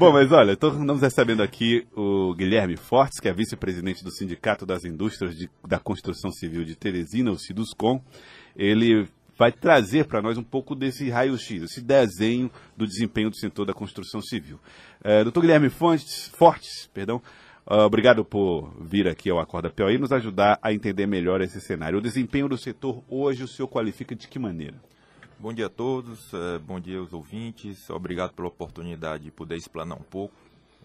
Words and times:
Bom, 0.00 0.12
mas 0.12 0.32
olha, 0.32 0.52
estamos 0.52 1.02
recebendo 1.02 1.42
aqui 1.42 1.86
o 1.94 2.34
Guilherme 2.34 2.74
Fortes, 2.74 3.20
que 3.20 3.28
é 3.28 3.34
vice-presidente 3.34 4.02
do 4.02 4.10
Sindicato 4.10 4.64
das 4.64 4.82
Indústrias 4.82 5.36
de, 5.36 5.50
da 5.68 5.78
Construção 5.78 6.32
Civil 6.32 6.64
de 6.64 6.74
Teresina, 6.74 7.30
o 7.30 7.38
Siduscom. 7.38 8.02
Ele 8.56 9.06
vai 9.36 9.52
trazer 9.52 10.06
para 10.06 10.22
nós 10.22 10.38
um 10.38 10.42
pouco 10.42 10.74
desse 10.74 11.10
raio-x, 11.10 11.64
esse 11.64 11.82
desenho 11.82 12.50
do 12.74 12.86
desempenho 12.86 13.28
do 13.28 13.36
setor 13.36 13.66
da 13.66 13.74
construção 13.74 14.22
civil. 14.22 14.58
É, 15.04 15.22
doutor 15.22 15.42
Guilherme 15.42 15.68
Fontes, 15.68 16.28
Fortes, 16.28 16.88
perdão, 16.94 17.20
uh, 17.66 17.84
obrigado 17.84 18.24
por 18.24 18.72
vir 18.80 19.06
aqui 19.06 19.28
ao 19.28 19.38
Acorda 19.38 19.68
POI 19.68 19.96
e 19.96 19.98
nos 19.98 20.12
ajudar 20.12 20.58
a 20.62 20.72
entender 20.72 21.06
melhor 21.06 21.42
esse 21.42 21.60
cenário. 21.60 21.98
O 21.98 22.02
desempenho 22.02 22.48
do 22.48 22.56
setor 22.56 23.04
hoje 23.06 23.44
o 23.44 23.48
senhor 23.48 23.68
qualifica 23.68 24.14
de 24.14 24.26
que 24.28 24.38
maneira? 24.38 24.80
Bom 25.40 25.54
dia 25.54 25.68
a 25.68 25.70
todos, 25.70 26.34
é, 26.34 26.58
bom 26.58 26.78
dia 26.78 26.98
aos 26.98 27.14
ouvintes, 27.14 27.88
obrigado 27.88 28.34
pela 28.34 28.48
oportunidade 28.48 29.24
de 29.24 29.30
poder 29.30 29.56
explanar 29.56 29.96
um 29.96 30.02
pouco, 30.02 30.34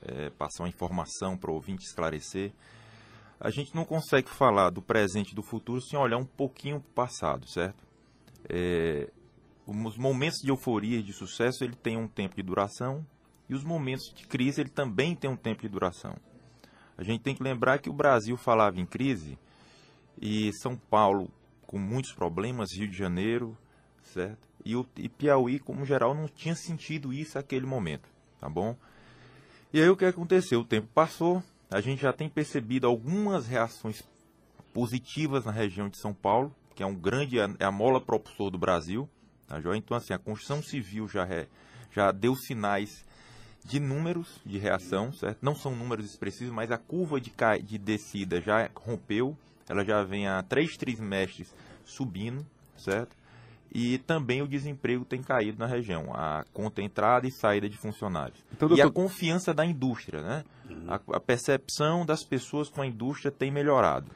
é, 0.02 0.30
passar 0.30 0.64
uma 0.64 0.70
informação 0.70 1.38
para 1.38 1.52
o 1.52 1.55
ouvinte 1.55 1.84
esclarecer. 1.84 2.54
A 3.38 3.50
gente 3.50 3.76
não 3.76 3.84
consegue 3.84 4.30
falar 4.30 4.70
do 4.70 4.81
presente 4.81 5.34
e 5.34 5.36
do 5.36 5.44
futuro 5.44 5.81
sem 5.81 6.00
olhar 6.00 6.16
um 6.16 6.26
pouquinho 6.26 6.80
para 6.80 6.90
o 6.90 6.94
passado, 6.94 7.45
certo? 7.50 7.86
É, 8.48 9.12
os 9.68 9.98
momentos 9.98 10.40
de 10.41 10.50
euforia 10.50 11.00
e 11.00 11.03
de 11.03 11.12
sucesso 11.12 11.62
ele 11.62 11.76
tem 11.76 11.98
um 11.98 12.08
tempo 12.08 12.34
de 12.34 12.42
duração 12.42 13.06
e 13.50 13.53
os 13.53 13.64
momentos 13.66 14.06
de 14.16 14.26
crise 14.26 14.62
ele 14.62 14.70
também 14.70 15.17
tem 15.17 15.30
um 15.30 15.36
tempo 15.36 15.64
de 15.64 15.67
duração. 15.67 16.16
A 16.98 17.03
gente 17.03 17.22
tem 17.22 17.36
que 17.36 17.44
lembrar 17.44 17.80
que 17.80 17.90
o 17.90 17.94
Brasil 17.94 18.38
falava 18.38 18.80
em 18.80 18.86
crise 18.86 19.38
e 20.17 20.50
São 20.53 20.78
Paulo 20.78 21.30
com 21.67 21.78
muitos 21.78 22.14
problemas, 22.14 22.70
Rio 22.73 22.88
de 22.88 22.98
Janeiro, 22.98 23.58
certo? 24.14 24.48
E, 24.64 24.76
o, 24.76 24.86
e 24.98 25.09
Piauí, 25.09 25.59
como 25.59 25.86
geral, 25.86 26.14
não 26.14 26.27
tinha 26.27 26.55
sentido 26.55 27.14
isso 27.14 27.38
naquele 27.38 27.66
momento, 27.66 28.08
tá 28.40 28.50
bom? 28.50 28.76
E 29.73 29.81
aí 29.81 29.90
o 29.90 29.98
que 29.98 30.05
aconteceu? 30.05 30.62
O 30.62 30.66
tempo 30.66 30.88
passou, 30.94 31.44
a 31.70 31.81
gente 31.81 32.02
já 32.02 32.14
tem 32.14 32.30
percebido 32.30 32.88
algumas 32.88 33.45
reações 33.48 34.02
positivas 34.73 35.45
na 35.45 35.52
região 35.52 35.89
de 35.89 35.98
São 35.98 36.14
Paulo, 36.14 36.53
que 36.73 36.83
é 36.83 36.86
um 36.86 36.95
grande 36.95 37.38
é 37.39 37.66
a 37.66 37.72
mola 37.72 38.02
propulsor 38.02 38.50
do 38.50 38.58
Brasil, 38.58 39.09
tá 39.48 39.59
joia? 39.61 39.78
Então 39.78 39.95
assim, 39.95 40.14
a 40.14 40.20
construção 40.20 40.61
civil 40.61 41.08
já 41.08 41.28
já 41.92 42.11
deu 42.11 42.36
sinais 42.36 43.06
de 43.64 43.80
números 43.80 44.39
de 44.45 44.58
reação, 44.58 45.11
certo? 45.11 45.39
Não 45.42 45.56
são 45.56 45.76
números 45.76 46.06
expressivos, 46.06 46.53
mas 46.53 46.72
a 46.72 46.78
curva 46.78 47.20
de, 47.20 47.33
de 47.64 47.78
descida 47.78 48.42
já 48.42 48.70
rompeu, 48.76 49.36
ela 49.67 49.83
já 49.83 50.03
vem 50.03 50.28
há 50.28 50.44
três 50.44 50.78
trimestres 50.78 51.53
subindo, 51.83 52.45
certo? 52.78 53.16
E 53.73 53.97
também 53.99 54.41
o 54.41 54.47
desemprego 54.47 55.03
tem 55.03 55.21
caído 55.21 55.59
na 55.59 55.66
região, 55.66 56.13
a 56.13 56.45
conta 56.53 56.81
entrada 56.81 57.27
e 57.27 57.31
saída 57.31 57.67
de 57.67 57.77
funcionários. 57.77 58.44
Então, 58.53 58.69
doutor... 58.69 58.83
E 58.83 58.88
a 58.88 58.91
confiança 58.91 59.53
da 59.53 59.66
indústria, 59.66 60.21
né? 60.21 60.44
Uhum. 60.69 60.85
A, 60.88 61.17
a 61.17 61.19
percepção 61.19 62.05
das 62.05 62.23
pessoas 62.23 62.69
com 62.69 62.81
a 62.81 62.88
indústria 62.88 63.31
tem 63.31 63.52
melhorado. 63.52 64.09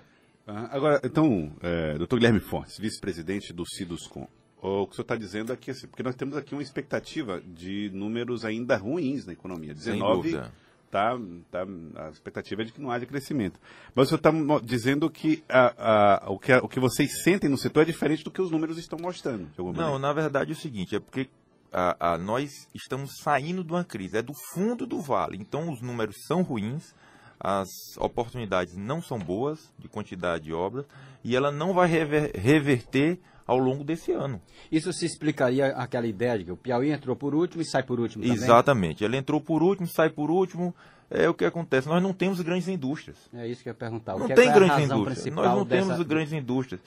Ah, 0.47 0.70
agora, 0.72 1.02
então, 1.03 1.52
é, 1.61 1.97
doutor 1.97 2.17
Guilherme 2.17 2.39
Fontes, 2.39 2.77
vice-presidente 2.80 3.53
do 3.53 3.66
Ciduscom, 3.66 4.27
o 4.61 4.88
que 4.88 4.94
o 4.94 4.95
senhor 4.95 5.03
está 5.03 5.16
dizendo 5.16 5.53
aqui, 5.53 5.72
assim, 5.72 5.88
porque 5.88 6.03
nós 6.03 6.16
temos 6.16 6.36
aqui 6.36 6.53
uma 6.53 6.64
expectativa 6.64 7.42
de 7.42 7.89
números 7.94 8.44
ainda 8.44 8.75
ruins 8.75 9.25
na 9.25 9.33
economia. 9.33 9.73
19 9.73 10.42
tá, 10.90 11.18
tá, 11.52 11.66
a 11.95 12.09
expectativa 12.09 12.62
é 12.62 12.66
de 12.66 12.72
que 12.72 12.82
não 12.82 12.92
haja 12.92 13.06
crescimento. 13.06 13.59
Mas 13.94 14.08
o 14.08 14.09
senhor 14.09 14.18
está 14.18 14.32
dizendo 14.64 15.09
que, 15.09 15.44
a, 15.48 16.26
a, 16.26 16.32
o 16.32 16.40
que 16.40 16.52
a, 16.52 16.59
o 16.59 16.68
que 16.68 16.80
vocês 16.80 17.23
sentem 17.23 17.50
no 17.50 17.58
setor 17.58 17.84
é 17.84 17.86
diferente 17.86 18.23
do 18.23 18.32
que 18.32 18.42
os 18.42 18.52
números 18.52 18.78
estão 18.78 19.00
mostrando. 19.00 19.48
não, 19.58 19.72
maneira. 19.72 20.00
na 20.00 20.14
verdade 20.14 20.52
é 20.52 20.54
o 20.54 20.58
seguinte, 20.58 20.95
é 20.95 21.00
porque 21.00 21.30
a, 21.72 22.14
a, 22.14 22.17
nós 22.17 22.67
estamos 22.73 23.17
saindo 23.22 23.64
de 23.64 23.72
uma 23.72 23.84
crise, 23.84 24.17
é 24.17 24.22
do 24.22 24.34
fundo 24.54 24.86
do 24.86 25.02
vale. 25.02 25.38
Então 25.40 25.72
os 25.72 25.82
números 25.82 26.16
são 26.26 26.42
ruins, 26.42 26.94
as 27.40 27.70
oportunidades 27.98 28.76
não 28.76 29.02
são 29.02 29.17
boas 29.17 29.72
de 29.78 29.88
quantidade 29.88 30.45
de 30.45 30.54
obras 30.54 30.86
e 31.23 31.36
ela 31.36 31.52
não 31.52 31.73
vai 31.73 31.88
rever, 31.88 32.32
reverter 32.36 33.20
ao 33.49 33.58
longo 33.58 33.83
desse 33.83 34.11
ano. 34.11 34.39
Isso 34.71 34.93
se 34.93 35.08
explicaria 35.08 35.70
aquela 35.70 36.05
ideia 36.05 36.37
de 36.37 36.45
que 36.45 36.52
o 36.52 36.58
Piauí 36.58 36.92
entrou 36.92 37.15
por 37.15 37.33
último 37.33 37.64
e 37.64 37.65
sai 37.65 37.82
por 37.82 37.99
último 37.99 38.23
também? 38.23 38.37
Exatamente. 38.37 39.04
Ele 39.04 39.17
entrou 39.17 39.42
por 39.42 39.64
último, 39.64 39.87
sai 39.87 40.11
por 40.11 40.30
último. 40.30 40.76
É 41.10 41.27
o 41.27 41.33
que 41.33 41.43
acontece. 41.43 41.88
Nós 41.88 42.02
não 42.04 42.14
temos 42.14 42.39
grandes 42.42 42.67
indústrias. 42.67 43.17
É 43.33 43.48
isso 43.48 43.64
que 43.64 43.70
eu 43.70 43.71
ia 43.71 43.76
perguntar. 43.76 44.15
O 44.15 44.20
não 44.20 44.27
que 44.27 44.33
é 44.33 44.36
tem 44.36 44.49
é 44.49 44.54
grandes 44.54 44.86
indústrias. 44.86 45.36
Nós 45.36 45.45
não 45.48 45.65
dessa... 45.65 45.88
temos 45.88 46.05
grandes 46.05 46.33
indústrias. 46.33 46.82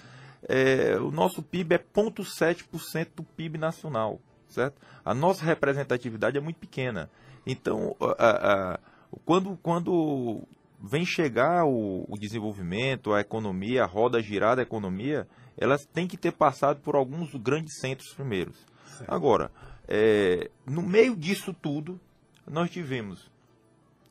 É, 0.49 0.97
o 1.01 1.11
nosso 1.11 1.43
PIB 1.43 1.75
é 1.75 1.79
0,7% 1.79 3.09
do 3.17 3.25
PIB 3.25 3.59
nacional, 3.59 4.21
certo? 4.49 4.81
A 5.05 5.13
nossa 5.13 5.45
representatividade 5.45 6.39
é 6.39 6.41
muito 6.41 6.59
pequena. 6.59 7.11
Então, 7.45 7.97
a, 8.01 8.75
a 8.75 8.81
quando, 9.25 9.59
quando 9.61 10.47
vem 10.81 11.05
chegar 11.05 11.65
o, 11.65 12.05
o, 12.09 12.17
desenvolvimento, 12.17 13.13
a 13.13 13.21
economia, 13.21 13.83
a 13.83 13.87
roda 13.87 14.23
girar 14.23 14.57
da 14.57 14.63
economia, 14.63 15.27
elas 15.57 15.85
têm 15.87 16.07
que 16.07 16.17
ter 16.17 16.33
passado 16.33 16.81
por 16.81 16.95
alguns 16.95 17.35
grandes 17.35 17.79
centros 17.79 18.13
primeiros. 18.15 18.57
Certo. 18.87 19.13
Agora, 19.13 19.51
é, 19.89 20.51
no 20.67 20.83
meio 20.83 21.17
disso 21.17 21.53
tudo, 21.53 22.01
nós 22.49 22.71
tivemos 22.71 23.31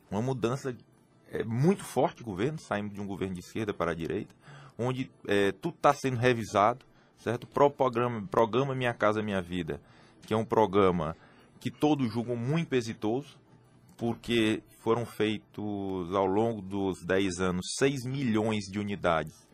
uma 0.10 0.22
mudança 0.22 0.76
é, 1.32 1.44
muito 1.44 1.84
forte 1.84 2.18
de 2.18 2.24
governo, 2.24 2.60
saímos 2.60 2.94
de 2.94 3.02
um 3.02 3.08
governo 3.08 3.36
de 3.36 3.40
esquerda 3.40 3.74
para 3.74 3.92
a 3.92 3.96
direita, 3.96 4.34
onde 4.78 5.10
é, 5.28 5.52
tudo 5.52 5.76
está 5.76 5.94
sendo 5.94 6.18
revisado, 6.18 6.86
certo? 7.18 7.46
O 7.46 7.48
programa, 7.48 8.28
programa 8.30 8.76
Minha 8.76 8.94
Casa 8.94 9.22
Minha 9.22 9.42
Vida, 9.42 9.82
que 10.26 10.34
é 10.34 10.38
um 10.38 10.46
programa 10.46 11.16
que 11.60 11.72
todos 11.72 12.12
julgam 12.12 12.36
muito 12.36 12.74
exitoso, 12.74 13.40
porque 13.96 14.64
foram 14.80 15.06
feitos 15.06 16.14
ao 16.14 16.26
longo 16.26 16.62
dos 16.62 17.04
10 17.06 17.40
anos 17.40 17.76
6 17.78 18.06
milhões 18.06 18.66
de 18.66 18.80
unidades. 18.80 19.48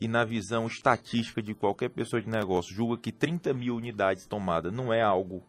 E 0.00 0.06
na 0.06 0.24
visão 0.24 0.66
estatística 0.66 1.42
de 1.42 1.54
qualquer 1.54 1.90
pessoa 1.90 2.22
de 2.22 2.28
negócio, 2.28 2.74
julga 2.74 2.96
que 2.96 3.10
30 3.10 3.52
mil 3.52 3.76
unidades 3.76 4.26
tomadas 4.26 4.72
não 4.72 4.92
é 4.92 5.02
algo 5.02 5.42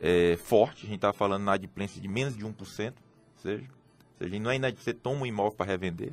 é, 0.00 0.36
forte. 0.36 0.84
A 0.84 0.86
gente 0.86 0.96
está 0.96 1.12
falando 1.12 1.44
na 1.44 1.52
adimplência 1.52 2.00
de 2.00 2.06
menos 2.06 2.36
de 2.36 2.44
1%. 2.44 2.48
Ou 2.50 2.66
seja, 2.66 3.64
ou 3.64 4.26
seja 4.26 4.38
não 4.38 4.50
é 4.50 4.56
inadimplência, 4.56 4.92
você 4.92 4.98
toma 4.98 5.22
um 5.22 5.26
imóvel 5.26 5.56
para 5.56 5.66
revender. 5.66 6.12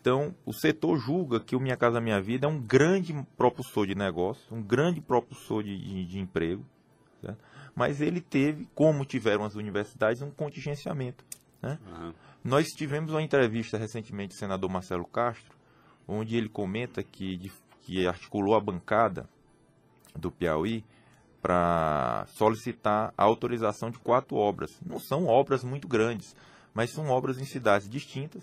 Então, 0.00 0.34
o 0.44 0.52
setor 0.52 0.98
julga 0.98 1.40
que 1.40 1.56
o 1.56 1.60
Minha 1.60 1.78
Casa 1.78 1.98
Minha 2.00 2.20
Vida 2.20 2.46
é 2.46 2.48
um 2.48 2.60
grande 2.60 3.14
propulsor 3.38 3.86
de 3.86 3.94
negócio, 3.94 4.54
um 4.54 4.62
grande 4.62 5.00
propulsor 5.00 5.62
de, 5.62 5.78
de, 5.78 6.04
de 6.04 6.18
emprego. 6.18 6.64
Certo? 7.22 7.38
mas 7.74 8.00
ele 8.00 8.20
teve, 8.20 8.68
como 8.74 9.04
tiveram 9.04 9.44
as 9.44 9.56
universidades, 9.56 10.22
um 10.22 10.30
contingenciamento. 10.30 11.24
Né? 11.60 11.78
Uhum. 11.86 12.14
Nós 12.42 12.68
tivemos 12.68 13.12
uma 13.12 13.22
entrevista 13.22 13.76
recentemente 13.76 14.34
do 14.34 14.38
senador 14.38 14.70
Marcelo 14.70 15.06
Castro, 15.06 15.53
onde 16.06 16.36
ele 16.36 16.48
comenta 16.48 17.02
que, 17.02 17.50
que 17.82 18.06
articulou 18.06 18.54
a 18.54 18.60
bancada 18.60 19.28
do 20.14 20.30
Piauí 20.30 20.84
para 21.42 22.26
solicitar 22.28 23.12
a 23.18 23.24
autorização 23.24 23.90
de 23.90 23.98
quatro 23.98 24.36
obras. 24.36 24.80
Não 24.84 24.98
são 24.98 25.26
obras 25.26 25.62
muito 25.62 25.86
grandes, 25.86 26.34
mas 26.72 26.90
são 26.90 27.08
obras 27.10 27.38
em 27.38 27.44
cidades 27.44 27.88
distintas, 27.88 28.42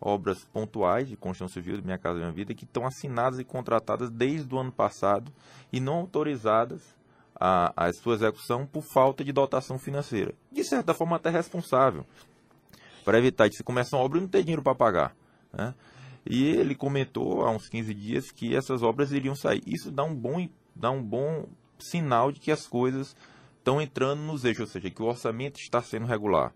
obras 0.00 0.44
pontuais 0.46 1.08
de 1.08 1.16
construção 1.16 1.48
civil 1.48 1.76
do 1.76 1.84
Minha 1.84 1.98
Casa 1.98 2.18
Minha 2.18 2.32
Vida, 2.32 2.54
que 2.54 2.64
estão 2.64 2.86
assinadas 2.86 3.38
e 3.38 3.44
contratadas 3.44 4.10
desde 4.10 4.54
o 4.54 4.58
ano 4.58 4.72
passado 4.72 5.30
e 5.72 5.78
não 5.78 5.96
autorizadas 5.96 6.96
a, 7.38 7.72
a 7.76 7.92
sua 7.92 8.14
execução 8.14 8.66
por 8.66 8.82
falta 8.82 9.22
de 9.22 9.32
dotação 9.32 9.78
financeira. 9.78 10.34
De 10.50 10.64
certa 10.64 10.94
forma, 10.94 11.16
até 11.16 11.30
responsável, 11.30 12.06
para 13.04 13.18
evitar 13.18 13.48
que 13.48 13.56
se 13.56 13.62
comece 13.62 13.94
uma 13.94 14.02
obra 14.02 14.18
e 14.18 14.22
não 14.22 14.28
ter 14.28 14.42
dinheiro 14.42 14.62
para 14.62 14.74
pagar. 14.74 15.16
Né? 15.52 15.74
E 16.26 16.44
ele 16.44 16.74
comentou 16.74 17.42
há 17.42 17.50
uns 17.50 17.68
15 17.68 17.94
dias 17.94 18.30
que 18.30 18.54
essas 18.54 18.82
obras 18.82 19.12
iriam 19.12 19.34
sair. 19.34 19.62
Isso 19.66 19.90
dá 19.90 20.04
um 20.04 20.14
bom, 20.14 20.48
dá 20.74 20.90
um 20.90 21.02
bom 21.02 21.46
sinal 21.78 22.32
de 22.32 22.40
que 22.40 22.50
as 22.50 22.66
coisas 22.66 23.16
estão 23.58 23.80
entrando 23.80 24.20
nos 24.20 24.44
eixos, 24.44 24.60
ou 24.60 24.66
seja, 24.66 24.90
que 24.90 25.02
o 25.02 25.06
orçamento 25.06 25.58
está 25.58 25.82
sendo 25.82 26.06
regular. 26.06 26.52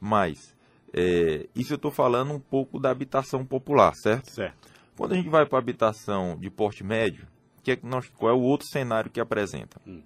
Mas, 0.00 0.54
é, 0.92 1.48
isso 1.54 1.72
eu 1.72 1.76
estou 1.76 1.90
falando 1.90 2.32
um 2.32 2.40
pouco 2.40 2.78
da 2.78 2.90
habitação 2.90 3.44
popular, 3.44 3.94
certo? 3.94 4.30
Certo. 4.30 4.68
Quando 4.96 5.12
a 5.12 5.16
gente 5.16 5.28
vai 5.28 5.44
para 5.44 5.58
a 5.58 5.60
habitação 5.60 6.38
de 6.38 6.50
porte 6.50 6.82
médio, 6.82 7.26
que 7.62 7.72
é, 7.72 7.76
qual 7.76 8.32
é 8.32 8.34
o 8.34 8.40
outro 8.40 8.66
cenário 8.66 9.10
que 9.10 9.20
apresenta? 9.20 9.80
Hum. 9.86 10.02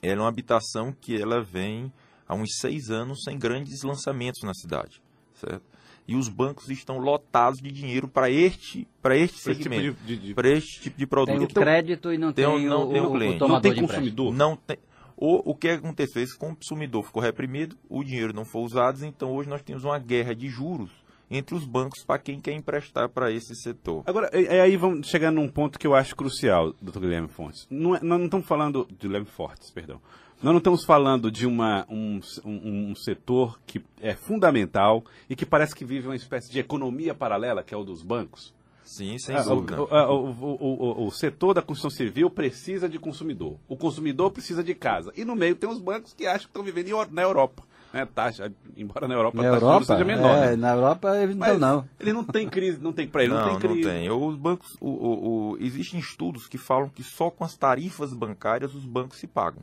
Ela 0.00 0.20
é 0.20 0.22
uma 0.22 0.28
habitação 0.28 0.92
que 0.92 1.20
ela 1.20 1.42
vem 1.42 1.92
há 2.26 2.34
uns 2.34 2.56
seis 2.58 2.90
anos 2.90 3.22
sem 3.24 3.38
grandes 3.38 3.82
lançamentos 3.82 4.42
na 4.42 4.54
cidade, 4.54 5.02
certo? 5.34 5.64
E 6.06 6.14
os 6.14 6.28
bancos 6.28 6.68
estão 6.68 6.98
lotados 6.98 7.60
de 7.60 7.70
dinheiro 7.70 8.06
para 8.06 8.30
este, 8.30 8.86
para 9.00 9.16
este 9.16 9.36
tipo 9.36 9.54
segmento, 9.54 9.96
tipo 10.06 10.34
para 10.34 10.48
este 10.50 10.82
tipo 10.82 10.98
de 10.98 11.06
produto. 11.06 11.38
Tem 11.38 11.46
o 11.46 11.48
crédito 11.48 12.12
e 12.12 12.18
não 12.18 12.32
tem, 12.32 12.44
tem 12.44 12.66
não 12.66 12.88
o, 12.88 12.92
tem 12.92 13.00
o, 13.00 13.10
cliente. 13.10 13.42
O 13.42 13.48
não 13.48 13.60
tem 13.60 13.74
consumidor. 13.74 14.34
Não 14.34 14.56
tem. 14.56 14.76
O, 15.16 15.52
o 15.52 15.54
que 15.54 15.68
aconteceu? 15.68 16.22
Esse 16.22 16.36
consumidor 16.36 17.04
ficou 17.04 17.22
reprimido, 17.22 17.76
o 17.88 18.04
dinheiro 18.04 18.34
não 18.34 18.44
foi 18.44 18.62
usado, 18.62 19.04
então 19.06 19.32
hoje 19.32 19.48
nós 19.48 19.62
temos 19.62 19.84
uma 19.84 19.98
guerra 19.98 20.34
de 20.34 20.48
juros 20.48 20.90
entre 21.30 21.54
os 21.54 21.64
bancos 21.64 22.04
para 22.04 22.18
quem 22.18 22.40
quer 22.40 22.52
emprestar 22.52 23.08
para 23.08 23.30
esse 23.30 23.54
setor. 23.54 24.02
Agora, 24.06 24.28
é, 24.32 24.60
aí 24.60 24.76
vamos 24.76 25.06
chegar 25.08 25.30
num 25.30 25.48
ponto 25.48 25.78
que 25.78 25.86
eu 25.86 25.94
acho 25.94 26.14
crucial, 26.14 26.74
doutor 26.80 27.00
Guilherme 27.00 27.28
Fontes. 27.28 27.66
Não 27.70 27.96
é, 27.96 28.00
nós 28.02 28.18
não 28.18 28.26
estamos 28.26 28.46
falando 28.46 28.86
de 28.90 29.06
Guilherme 29.06 29.26
Fortes, 29.26 29.70
perdão. 29.70 30.00
Nós 30.42 30.52
não 30.52 30.58
estamos 30.58 30.84
falando 30.84 31.30
de 31.30 31.46
uma, 31.46 31.86
um, 31.88 32.20
um, 32.44 32.90
um, 32.90 32.94
setor 32.94 33.58
que 33.66 33.82
é 34.00 34.14
fundamental 34.14 35.04
e 35.28 35.34
que 35.34 35.46
parece 35.46 35.74
que 35.74 35.84
vive 35.84 36.06
uma 36.06 36.16
espécie 36.16 36.50
de 36.50 36.58
economia 36.58 37.14
paralela, 37.14 37.62
que 37.62 37.72
é 37.72 37.76
o 37.76 37.84
dos 37.84 38.02
bancos. 38.02 38.52
Sim, 38.84 39.18
sem 39.18 39.34
ah, 39.34 39.42
dúvida. 39.42 39.80
O, 39.80 39.86
o, 39.86 40.56
o, 40.60 41.06
o, 41.06 41.10
setor 41.10 41.54
da 41.54 41.62
construção 41.62 41.90
civil 41.90 42.28
precisa 42.28 42.86
de 42.86 42.98
consumidor. 42.98 43.56
O 43.66 43.76
consumidor 43.76 44.30
precisa 44.30 44.62
de 44.62 44.74
casa. 44.74 45.10
E 45.16 45.24
no 45.24 45.34
meio 45.34 45.56
tem 45.56 45.68
os 45.68 45.80
bancos 45.80 46.12
que 46.12 46.26
acham 46.26 46.40
que 46.40 46.46
estão 46.48 46.62
vivendo 46.62 46.90
na 47.10 47.22
Europa. 47.22 47.62
Né? 47.94 48.06
Taxa, 48.12 48.52
embora 48.76 49.08
na 49.08 49.14
Europa 49.14 49.40
na 49.40 49.48
a 49.48 49.52
taxa 49.52 49.64
Europa, 49.64 49.84
seja 49.86 50.04
menor. 50.04 50.36
É, 50.36 50.50
né? 50.50 50.56
Na 50.56 50.74
Europa, 50.74 51.22
então 51.22 51.58
não. 51.58 51.88
Ele 51.98 52.12
não 52.12 52.24
tem 52.24 52.48
crise, 52.48 52.78
não 52.80 52.92
tem 52.92 53.06
para 53.06 53.22
ele, 53.22 53.32
não, 53.32 53.40
não, 53.40 53.50
tem 53.50 53.58
crise. 53.60 53.88
Não 53.88 53.94
tem. 53.94 54.10
Os 54.10 54.36
bancos, 54.36 54.76
o, 54.80 54.88
o, 54.88 55.52
o, 55.52 55.56
existem 55.60 56.00
estudos 56.00 56.48
que 56.48 56.58
falam 56.58 56.88
que 56.88 57.04
só 57.04 57.30
com 57.30 57.44
as 57.44 57.56
tarifas 57.56 58.12
bancárias 58.12 58.74
os 58.74 58.84
bancos 58.84 59.18
se 59.18 59.28
pagam. 59.28 59.62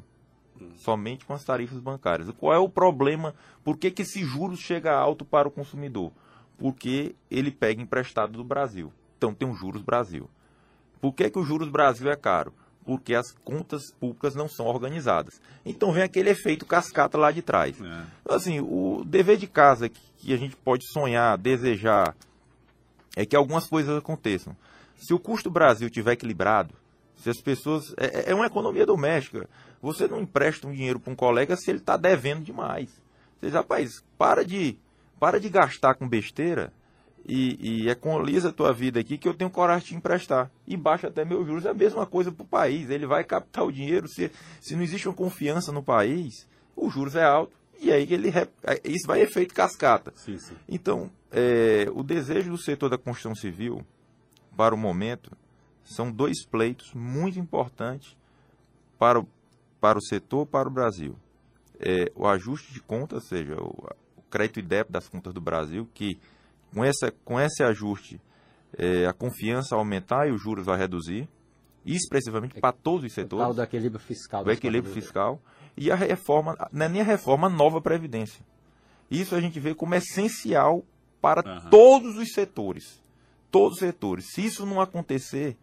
Somente 0.75 1.25
com 1.25 1.33
as 1.33 1.43
tarifas 1.43 1.79
bancárias. 1.79 2.29
Qual 2.31 2.53
é 2.53 2.57
o 2.57 2.69
problema? 2.69 3.33
Por 3.63 3.77
que, 3.77 3.91
que 3.91 4.01
esse 4.01 4.23
juros 4.23 4.59
chega 4.59 4.93
alto 4.93 5.23
para 5.23 5.47
o 5.47 5.51
consumidor? 5.51 6.11
Porque 6.57 7.15
ele 7.29 7.51
pega 7.51 7.81
emprestado 7.81 8.33
do 8.33 8.43
Brasil. 8.43 8.91
Então 9.17 9.33
tem 9.33 9.47
o 9.47 9.53
Juros 9.53 9.81
Brasil. 9.81 10.29
Por 10.99 11.13
que, 11.13 11.29
que 11.29 11.37
o 11.37 11.43
Juros 11.43 11.69
Brasil 11.69 12.09
é 12.11 12.15
caro? 12.15 12.53
Porque 12.83 13.13
as 13.13 13.31
contas 13.43 13.91
públicas 13.91 14.33
não 14.33 14.47
são 14.47 14.65
organizadas. 14.65 15.39
Então 15.63 15.91
vem 15.91 16.03
aquele 16.03 16.31
efeito 16.31 16.65
cascata 16.65 17.17
lá 17.17 17.31
de 17.31 17.41
trás. 17.41 17.79
É. 17.79 18.03
Então, 18.21 18.35
assim, 18.35 18.59
o 18.59 19.03
dever 19.05 19.37
de 19.37 19.45
casa 19.45 19.89
que 19.89 20.33
a 20.33 20.37
gente 20.37 20.55
pode 20.55 20.85
sonhar, 20.91 21.37
desejar, 21.37 22.15
é 23.15 23.25
que 23.25 23.35
algumas 23.35 23.67
coisas 23.67 23.95
aconteçam. 23.97 24.55
Se 24.95 25.13
o 25.13 25.19
custo 25.19 25.49
Brasil 25.49 25.89
tiver 25.89 26.13
equilibrado, 26.13 26.73
se 27.21 27.29
as 27.29 27.39
pessoas. 27.39 27.93
É, 27.97 28.05
é, 28.05 28.31
é 28.31 28.35
uma 28.35 28.47
economia 28.47 28.85
doméstica. 28.85 29.47
Você 29.81 30.07
não 30.07 30.19
empresta 30.19 30.67
um 30.67 30.73
dinheiro 30.73 30.99
para 30.99 31.13
um 31.13 31.15
colega 31.15 31.55
se 31.55 31.69
ele 31.69 31.79
está 31.79 31.95
devendo 31.95 32.43
demais. 32.43 32.89
Você 33.39 33.47
diz, 33.47 33.53
rapaz, 33.53 34.03
para 34.17 34.43
de, 34.43 34.77
para 35.19 35.39
de 35.39 35.49
gastar 35.49 35.95
com 35.95 36.07
besteira 36.07 36.73
e, 37.25 37.83
e 37.85 37.89
economiza 37.89 38.49
a 38.49 38.53
tua 38.53 38.73
vida 38.73 38.99
aqui 38.99 39.17
que 39.17 39.27
eu 39.27 39.33
tenho 39.33 39.49
coragem 39.49 39.83
de 39.83 39.89
te 39.89 39.95
emprestar. 39.95 40.51
E 40.67 40.75
baixa 40.75 41.07
até 41.07 41.23
meus 41.23 41.45
juros. 41.45 41.65
É 41.65 41.69
a 41.69 41.73
mesma 41.73 42.05
coisa 42.05 42.31
para 42.31 42.43
o 42.43 42.47
país. 42.47 42.89
Ele 42.89 43.05
vai 43.05 43.23
captar 43.23 43.65
o 43.65 43.71
dinheiro. 43.71 44.07
Se, 44.07 44.31
se 44.59 44.75
não 44.75 44.83
existe 44.83 45.07
uma 45.07 45.15
confiança 45.15 45.71
no 45.71 45.83
país, 45.83 46.47
o 46.75 46.89
juros 46.89 47.15
é 47.15 47.23
alto. 47.23 47.55
E 47.79 47.91
aí 47.91 48.07
ele 48.11 48.29
é, 48.29 48.47
isso 48.83 49.07
vai 49.07 49.21
efeito 49.21 49.55
cascata. 49.55 50.13
Sim, 50.15 50.37
sim. 50.37 50.53
Então, 50.69 51.09
é, 51.31 51.87
o 51.95 52.03
desejo 52.03 52.51
do 52.51 52.57
setor 52.57 52.89
da 52.89 52.97
construção 52.97 53.33
civil, 53.33 53.83
para 54.55 54.75
o 54.75 54.77
momento, 54.77 55.35
são 55.83 56.11
dois 56.11 56.45
pleitos 56.45 56.93
muito 56.93 57.39
importantes 57.39 58.17
para 58.97 59.19
o, 59.19 59.27
para 59.79 59.97
o 59.97 60.01
setor, 60.01 60.45
para 60.45 60.67
o 60.67 60.71
Brasil. 60.71 61.15
É, 61.79 62.11
o 62.15 62.27
ajuste 62.27 62.73
de 62.73 62.79
contas, 62.79 63.23
ou 63.23 63.27
seja, 63.27 63.55
o, 63.55 63.87
o 64.17 64.21
crédito 64.29 64.59
e 64.59 64.63
débito 64.63 64.93
das 64.93 65.07
contas 65.07 65.33
do 65.33 65.41
Brasil, 65.41 65.87
que 65.93 66.19
com, 66.73 66.83
essa, 66.83 67.11
com 67.25 67.39
esse 67.39 67.63
ajuste, 67.63 68.21
é, 68.77 69.05
a 69.05 69.13
confiança 69.13 69.75
aumentar 69.75 70.27
e 70.27 70.31
os 70.31 70.41
juros 70.41 70.65
vai 70.65 70.77
reduzir, 70.77 71.27
expressivamente 71.85 72.59
para 72.59 72.71
todos 72.71 73.05
os 73.05 73.13
setores. 73.13 73.47
O 73.47 73.53
do 73.53 73.63
equilíbrio 73.63 73.99
fiscal. 73.99 74.45
O 74.45 74.51
equilíbrio 74.51 74.93
fiscal. 74.93 75.41
E 75.75 75.91
a 75.91 75.95
reforma, 75.95 76.55
não 76.71 76.85
é 76.85 76.89
nem 76.89 77.01
a 77.01 77.05
reforma, 77.05 77.47
a 77.47 77.49
nova 77.49 77.81
Previdência. 77.81 78.45
Isso 79.09 79.35
a 79.35 79.41
gente 79.41 79.59
vê 79.59 79.73
como 79.73 79.95
essencial 79.95 80.85
para 81.19 81.43
uhum. 81.45 81.69
todos 81.69 82.17
os 82.17 82.31
setores. 82.33 83.01
Todos 83.49 83.73
os 83.73 83.79
setores. 83.79 84.25
Se 84.33 84.45
isso 84.45 84.65
não 84.65 84.79
acontecer, 84.79 85.57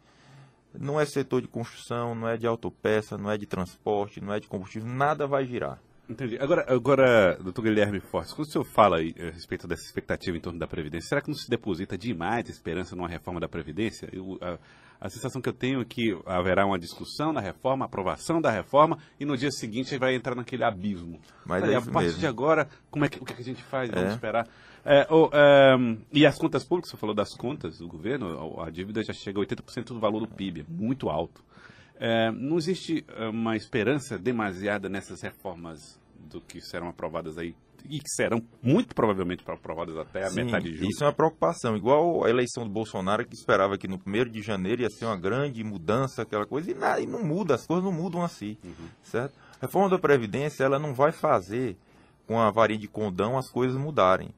não 0.79 1.01
é 1.01 1.05
setor 1.05 1.43
de 1.43 1.49
construção, 1.49 2.15
não 2.15 2.29
é 2.29 2.37
de 2.37 2.47
autopeça, 2.47 3.19
não 3.19 3.31
é 3.31 3.37
de 3.37 3.47
transporte, 3.47 4.21
não 4.21 4.33
é 4.33 4.41
de 4.41 4.47
combustível, 4.47 4.89
nada 4.89 5.27
vai 5.27 5.45
girar. 5.45 5.79
Entendi. 6.09 6.39
Agora, 6.41 6.65
agora, 6.67 7.39
doutor 7.43 7.63
Guilherme 7.63 8.01
Fortes, 8.01 8.33
quando 8.33 8.49
o 8.49 8.51
senhor 8.51 8.65
fala 8.65 8.97
aí, 8.97 9.15
a 9.19 9.31
respeito 9.31 9.69
dessa 9.69 9.83
expectativa 9.83 10.35
em 10.37 10.41
torno 10.41 10.59
da 10.59 10.67
Previdência, 10.67 11.11
será 11.11 11.21
que 11.21 11.29
não 11.29 11.37
se 11.37 11.51
deposita 11.51 11.99
demais 11.99 12.49
esperança 12.49 12.97
numa 12.97 13.09
reforma 13.09 13.39
da 13.39 13.47
Previdência? 13.47 14.09
Eu, 14.11 14.39
a, 14.41 14.59
a, 14.99 15.11
sensação 15.11 15.43
que 15.43 15.49
eu 15.51 15.53
tenho 15.53 15.83
é 15.83 15.85
que 15.85 16.19
haverá 16.25 16.65
uma 16.65 16.79
discussão 16.79 17.31
na 17.31 17.43
reforma, 17.43 17.85
aprovação 17.85 18.41
da 18.41 18.51
reforma, 18.51 18.99
e 19.21 19.27
no 19.27 19.37
dia 19.37 19.51
seguinte 19.51 19.99
vai 19.99 20.15
entrar 20.15 20.35
naquele 20.35 20.65
abismo. 20.65 21.21
Mas 21.45 21.63
aí, 21.63 21.75
é 21.75 21.77
a 21.77 21.83
partir 21.83 22.07
mesmo. 22.07 22.21
de 22.21 22.27
agora, 22.27 22.67
como 22.91 23.05
é 23.05 23.09
que, 23.11 23.23
o 23.23 23.25
que, 23.27 23.35
é 23.35 23.37
a 23.37 23.45
gente 23.45 23.63
faz? 23.63 23.91
Vamos 23.91 24.09
é. 24.09 24.15
esperar. 24.15 24.49
É, 24.91 25.07
oh, 25.11 25.29
um, 25.79 25.99
e 26.11 26.25
as 26.25 26.39
contas 26.39 26.65
públicas, 26.65 26.91
você 26.91 26.97
falou 26.97 27.15
das 27.15 27.35
contas 27.35 27.77
do 27.77 27.87
governo, 27.87 28.59
a 28.63 28.71
dívida 28.71 29.05
já 29.05 29.13
chega 29.13 29.39
a 29.39 29.45
80% 29.45 29.89
do 29.89 30.01
valor 30.01 30.21
do 30.21 30.29
PIB, 30.29 30.63
é 30.63 30.65
muito 30.67 31.11
alto. 31.11 31.45
É, 32.01 32.31
não 32.31 32.57
existe 32.57 33.05
é, 33.07 33.29
uma 33.29 33.55
esperança 33.55 34.19
demasiada 34.19 34.89
nessas 34.89 35.21
reformas 35.21 36.01
do 36.31 36.41
que 36.41 36.63
serão 36.63 36.89
aprovadas 36.89 37.37
aí 37.37 37.55
e 37.89 37.99
que 37.99 38.09
serão 38.09 38.43
muito 38.63 38.95
provavelmente 38.95 39.45
aprovadas 39.47 39.95
até 39.99 40.25
a 40.25 40.31
Sim, 40.31 40.45
metade 40.45 40.71
de 40.71 40.77
julho. 40.77 40.89
Isso 40.89 41.05
é 41.05 41.07
uma 41.07 41.13
preocupação. 41.13 41.77
Igual 41.77 42.25
a 42.25 42.31
eleição 42.31 42.65
do 42.65 42.71
Bolsonaro, 42.71 43.27
que 43.27 43.35
esperava 43.35 43.77
que 43.77 43.87
no 43.87 44.01
1 44.07 44.31
de 44.31 44.41
janeiro 44.41 44.83
ia 44.83 44.91
ser 44.91 45.05
uma 45.05 45.19
grande 45.19 45.63
mudança, 45.63 46.23
aquela 46.23 46.47
coisa, 46.47 46.71
e, 46.71 46.75
nada, 46.75 47.01
e 47.01 47.07
não 47.07 47.23
muda, 47.23 47.55
as 47.55 47.67
coisas 47.67 47.85
não 47.85 47.93
mudam 47.93 48.23
assim. 48.23 48.57
Uhum. 48.65 48.89
Certo? 49.03 49.35
A 49.61 49.67
reforma 49.67 49.91
da 49.91 49.99
Previdência 49.99 50.65
ela 50.65 50.79
não 50.79 50.95
vai 50.95 51.13
fazer 51.13 51.77
com 52.27 52.41
a 52.41 52.51
varinha 52.51 52.81
de 52.81 52.89
condão 52.89 53.37
as 53.37 53.51
coisas 53.51 53.77
mudarem. 53.77 54.31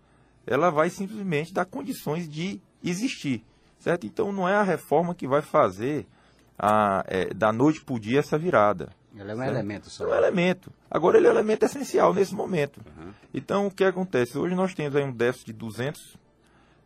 Ela 0.47 0.71
vai 0.71 0.91
simplesmente 0.91 1.53
dar 1.53 1.65
condições 1.65 2.29
de 2.29 2.61
existir. 2.83 3.45
Certo? 3.79 4.07
Então 4.07 4.31
não 4.33 4.49
é 4.49 4.55
a 4.55 4.63
reforma 4.63 5.15
que 5.15 5.27
vai 5.27 5.41
fazer 5.41 6.07
a, 6.59 7.03
é, 7.07 7.33
da 7.33 7.53
noite 7.53 7.83
para 7.83 7.95
o 7.95 8.01
dia 8.01 8.19
essa 8.19 8.37
virada. 8.37 8.91
Ele 9.15 9.31
é 9.31 9.35
um 9.35 9.39
certo? 9.39 9.51
elemento 9.51 9.91
só. 9.91 10.05
É 10.05 10.09
um 10.09 10.15
elemento. 10.15 10.73
Agora 10.91 11.17
ele 11.17 11.27
é 11.27 11.31
um 11.31 11.35
elemento 11.35 11.65
essencial 11.65 12.13
nesse 12.13 12.35
momento. 12.35 12.79
Uhum. 12.79 13.13
Então 13.33 13.67
o 13.67 13.71
que 13.71 13.85
acontece? 13.85 14.39
Hoje 14.39 14.55
nós 14.55 14.75
temos 14.75 14.95
aí 14.95 15.03
um 15.03 15.13
déficit 15.13 15.47
de 15.47 15.53
200, 15.55 16.17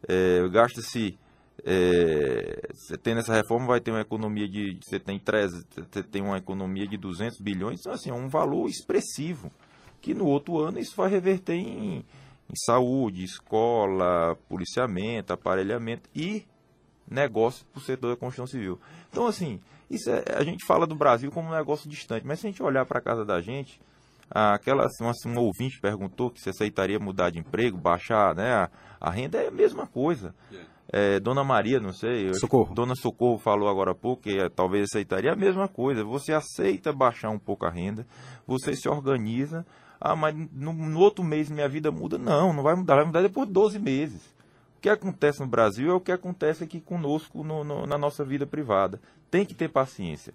é, 0.08 0.48
gasta-se 0.48 1.18
é, 1.66 2.68
você 2.72 2.96
tem 2.96 3.14
nessa 3.14 3.32
reforma 3.32 3.66
vai 3.66 3.80
ter 3.80 3.90
uma 3.90 4.00
economia 4.00 4.48
de 4.48 4.78
você 4.82 4.98
tem 4.98 5.18
13, 5.18 5.64
você 5.90 6.02
tem 6.02 6.20
uma 6.20 6.36
economia 6.36 6.86
de 6.86 6.96
200 6.96 7.38
bilhões, 7.40 7.80
então 7.80 7.92
assim, 7.92 8.10
é 8.10 8.14
um 8.14 8.28
valor 8.28 8.68
expressivo 8.68 9.50
que 10.00 10.12
no 10.12 10.26
outro 10.26 10.58
ano 10.58 10.78
isso 10.78 10.94
vai 10.94 11.08
reverter 11.08 11.54
em, 11.54 12.04
em 12.50 12.56
saúde, 12.56 13.25
escola, 13.25 14.37
policiamento, 14.49 15.32
aparelhamento 15.32 16.08
e 16.14 16.46
negócio 17.08 17.67
para 17.67 17.79
o 17.79 17.82
setor 17.82 18.11
da 18.11 18.17
construção 18.17 18.46
civil. 18.46 18.81
Então, 19.11 19.26
assim, 19.26 19.61
isso 19.91 20.11
é, 20.11 20.25
a 20.37 20.44
gente 20.44 20.64
fala 20.64 20.87
do 20.87 20.94
Brasil 20.94 21.31
como 21.31 21.49
um 21.49 21.55
negócio 21.55 21.88
distante, 21.88 22.26
mas 22.26 22.41
se 22.41 22.46
a 22.46 22.50
gente 22.50 22.62
olhar 22.62 22.87
para 22.87 22.99
a 22.99 23.02
casa 23.02 23.25
da 23.25 23.41
gente, 23.41 23.81
aquela 24.31 24.87
assim, 24.87 25.05
uma, 25.05 25.12
um 25.26 25.38
ouvinte 25.41 25.81
perguntou 25.81 26.31
que 26.31 26.41
se 26.41 26.50
aceitaria 26.50 26.99
mudar 26.99 27.31
de 27.31 27.38
emprego, 27.38 27.76
baixar 27.76 28.35
né, 28.35 28.52
a, 28.52 28.70
a 29.00 29.11
renda, 29.11 29.39
é 29.39 29.48
a 29.48 29.51
mesma 29.51 29.86
coisa. 29.86 30.34
É, 30.93 31.19
Dona 31.19 31.43
Maria, 31.43 31.81
não 31.81 31.93
sei, 31.93 32.32
Socorro. 32.34 32.74
Dona 32.74 32.94
Socorro 32.94 33.39
falou 33.39 33.69
agora 33.69 33.93
há 33.93 33.94
pouco 33.94 34.22
que 34.22 34.39
é, 34.39 34.48
talvez 34.48 34.84
aceitaria 34.91 35.32
a 35.32 35.36
mesma 35.36 35.67
coisa. 35.67 36.05
Você 36.05 36.32
aceita 36.32 36.93
baixar 36.93 37.31
um 37.31 37.39
pouco 37.39 37.67
a 37.67 37.70
renda, 37.70 38.06
você 38.46 38.77
se 38.77 38.89
organiza, 38.89 39.67
ah, 40.13 40.17
mas 40.17 40.34
no, 40.53 40.73
no 40.73 41.01
outro 41.01 41.25
mês 41.25 41.49
minha 41.49 41.69
vida 41.69 41.91
muda. 41.91 42.19
Não, 42.19 42.53
não 42.53 42.63
vai 42.63 42.75
mudar, 42.75 42.96
vai 42.96 43.05
mudar 43.05 43.23
depois 43.23 43.49
de 43.49 43.55
12 43.55 43.79
meses 43.79 44.34
que 44.84 44.91
acontece 44.91 45.41
no 45.41 45.46
Brasil 45.46 45.91
é 45.91 45.94
o 45.94 46.01
que 46.01 46.13
acontece 46.13 46.63
aqui 46.63 46.79
conosco 46.79 47.43
no, 47.43 47.65
no, 47.65 47.87
na 47.87 47.96
nossa 47.96 48.23
vida 48.23 48.46
privada. 48.46 49.01
Tem 49.31 49.46
que 49.46 49.55
ter 49.55 49.70
paciência. 49.70 50.34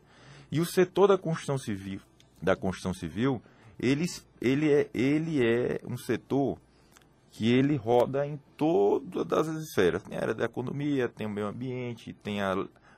E 0.51 0.59
o 0.59 0.65
setor 0.65 1.05
da 1.05 1.19
construção 1.19 1.55
civil, 1.55 2.01
da 2.41 2.55
construção 2.55 2.91
civil, 2.91 3.39
ele, 3.79 4.07
ele, 4.41 4.73
é, 4.73 4.89
ele 4.91 5.45
é 5.45 5.79
um 5.85 5.95
setor 5.95 6.57
que 7.29 7.47
ele 7.53 7.75
roda 7.75 8.25
em 8.25 8.39
todas 8.57 9.47
as 9.49 9.55
esferas. 9.57 10.01
Tem 10.01 10.17
a 10.17 10.21
área 10.21 10.33
da 10.33 10.45
economia, 10.45 11.07
tem 11.07 11.27
o 11.27 11.29
meio 11.29 11.45
ambiente, 11.45 12.11
tem 12.11 12.41
a, 12.41 12.55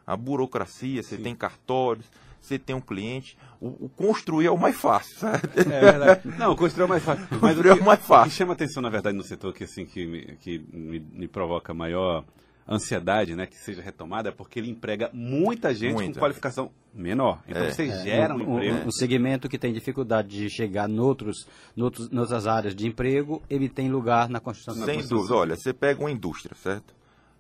a 0.08 0.16
burocracia, 0.16 1.04
você 1.04 1.18
Sim. 1.18 1.24
tem 1.24 1.36
cartórios, 1.36 2.10
você 2.42 2.58
tem 2.58 2.76
um 2.76 2.82
cliente. 2.82 3.38
O, 3.60 3.86
o 3.86 3.90
construir 3.90 4.48
é 4.48 4.52
o 4.52 4.58
mais 4.58 4.76
fácil, 4.76 5.16
sabe? 5.18 5.42
É 5.56 5.80
verdade. 5.80 6.22
Não, 6.38 6.56
construir 6.56 6.84
é 6.84 6.86
o 6.86 6.90
mais 6.90 7.04
fácil. 7.04 7.28
Mas 7.40 7.40
construir 7.42 7.70
o 7.70 7.74
que, 7.76 7.80
é 7.80 7.84
o 7.84 7.86
mais 7.86 8.00
fácil. 8.00 8.28
O 8.28 8.30
que 8.32 8.38
chama 8.38 8.54
atenção, 8.54 8.82
na 8.82 8.90
verdade, 8.90 9.16
no 9.16 9.24
setor 9.24 9.54
que, 9.54 9.64
assim, 9.64 9.86
que, 9.86 10.06
me, 10.06 10.38
que 10.38 10.60
me, 10.74 11.00
me 11.00 11.28
provoca 11.28 11.74
maior 11.74 12.26
ansiedade, 12.68 13.36
né, 13.36 13.46
que 13.46 13.58
seja 13.58 13.82
retomada, 13.82 14.30
é 14.30 14.32
porque 14.32 14.60
ele 14.60 14.70
emprega 14.70 15.10
muita 15.14 15.74
gente 15.74 15.94
muita. 15.94 16.14
com 16.14 16.20
qualificação 16.20 16.72
menor. 16.94 17.42
Então 17.48 17.64
é. 17.64 17.72
você 17.72 17.88
é. 17.88 18.04
gera 18.04 18.34
um, 18.34 18.38
um 18.38 18.56
emprego. 18.56 18.78
Um, 18.78 18.88
um, 18.88 18.92
segmento 18.92 19.50
que 19.50 19.58
tem 19.58 19.74
dificuldade 19.74 20.30
de 20.30 20.50
chegar 20.50 20.88
noutros, 20.88 21.48
noutros, 21.76 22.10
noutras 22.10 22.48
áreas 22.48 22.76
de 22.76 22.88
emprego, 22.88 23.42
ele 23.50 23.68
tem 23.68 23.90
lugar 23.90 24.30
na 24.30 24.40
construção. 24.40 24.86
Sem 24.86 25.06
dúvida. 25.06 25.36
Olha, 25.36 25.56
você 25.56 25.74
pega 25.74 26.00
uma 26.00 26.12
indústria, 26.12 26.56
certo? 26.56 26.94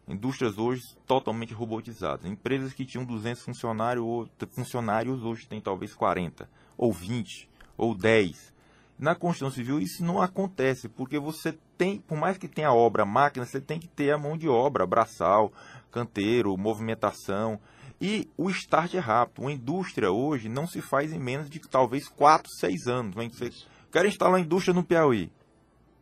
Indústrias 0.07 0.57
hoje 0.57 0.81
totalmente 1.05 1.53
robotizadas. 1.53 2.25
Empresas 2.25 2.73
que 2.73 2.85
tinham 2.85 3.05
200 3.05 3.41
funcionários, 3.41 4.29
funcionários 4.49 5.23
hoje 5.23 5.47
têm 5.47 5.61
talvez 5.61 5.93
40, 5.93 6.49
ou 6.77 6.91
20, 6.91 7.49
ou 7.77 7.95
10. 7.95 8.51
Na 8.97 9.15
construção 9.15 9.49
civil 9.49 9.79
isso 9.79 10.03
não 10.03 10.21
acontece, 10.21 10.87
porque 10.87 11.17
você 11.17 11.57
tem, 11.77 11.99
por 11.99 12.17
mais 12.17 12.37
que 12.37 12.47
tenha 12.47 12.71
obra, 12.71 13.05
máquina, 13.05 13.45
você 13.45 13.59
tem 13.59 13.79
que 13.79 13.87
ter 13.87 14.11
a 14.11 14.17
mão 14.17 14.37
de 14.37 14.47
obra, 14.47 14.85
braçal, 14.85 15.51
canteiro, 15.89 16.55
movimentação. 16.57 17.59
E 17.99 18.29
o 18.37 18.49
start 18.49 18.95
é 18.95 18.99
rápido. 18.99 19.43
Uma 19.43 19.51
indústria 19.51 20.11
hoje 20.11 20.49
não 20.49 20.67
se 20.67 20.81
faz 20.81 21.13
em 21.13 21.19
menos 21.19 21.49
de 21.49 21.59
talvez 21.59 22.07
4, 22.07 22.47
6 22.59 22.87
anos. 22.87 23.15
Você 23.15 23.51
quer 23.91 24.05
instalar 24.05 24.33
uma 24.33 24.39
indústria 24.39 24.73
no 24.73 24.83
Piauí. 24.83 25.31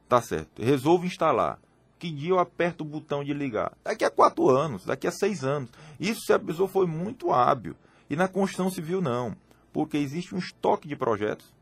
Tá 0.08 0.22
certo. 0.22 0.62
Resolvo 0.62 1.06
instalar. 1.06 1.60
Que 2.00 2.10
dia 2.10 2.30
eu 2.30 2.40
aperto 2.40 2.84
o 2.84 2.88
botão 2.88 3.24
de 3.24 3.34
ligar? 3.34 3.74
Daqui 3.84 4.06
a 4.06 4.10
4 4.10 4.50
anos, 4.50 4.86
daqui 4.86 5.06
a 5.06 5.12
6 5.12 5.44
anos. 5.44 5.70
Isso 6.00 6.22
se 6.22 6.34
a 6.34 6.40
pessoa 6.40 6.68
foi 6.68 6.88
muito 6.88 7.32
hábil. 7.32 7.76
E 8.10 8.16
na 8.16 8.28
construção 8.28 8.72
civil 8.72 9.02
não. 9.02 9.36
Porque 9.74 9.98
existe 9.98 10.34
um 10.34 10.40
estoque 10.40 10.88
de 10.88 10.96
projetos. 10.96 11.54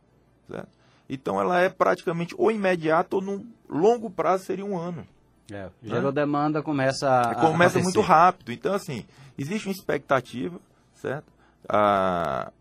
Certo? 0.47 0.69
Então 1.09 1.41
ela 1.41 1.59
é 1.59 1.69
praticamente 1.69 2.35
ou 2.37 2.51
imediata 2.51 3.15
ou 3.15 3.21
no 3.21 3.45
longo 3.67 4.09
prazo 4.09 4.45
seria 4.45 4.65
um 4.65 4.77
ano. 4.77 5.07
É, 5.51 5.69
gerou 5.81 6.11
né? 6.11 6.21
demanda, 6.21 6.61
começa 6.61 7.09
a. 7.09 7.35
Começa 7.35 7.79
muito 7.79 8.01
rápido. 8.01 8.51
Então, 8.51 8.73
assim, 8.73 9.05
existe 9.37 9.67
uma 9.67 9.73
expectativa, 9.73 10.59
certo? 10.93 11.31
Ah, 11.67 12.51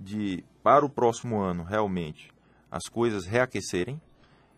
de 0.00 0.42
para 0.62 0.84
o 0.84 0.88
próximo 0.88 1.38
ano, 1.38 1.62
realmente, 1.62 2.30
as 2.70 2.84
coisas 2.84 3.26
reaquecerem, 3.26 4.00